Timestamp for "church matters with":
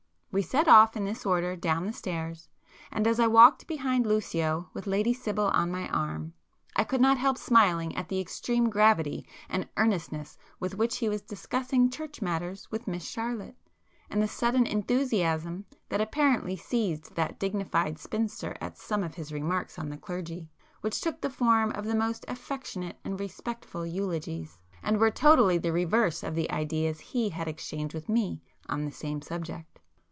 11.89-12.87